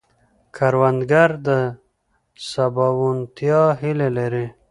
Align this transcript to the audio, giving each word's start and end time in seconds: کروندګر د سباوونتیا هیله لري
کروندګر 0.55 1.29
د 1.47 1.49
سباوونتیا 2.49 3.61
هیله 3.81 4.07
لري 4.17 4.45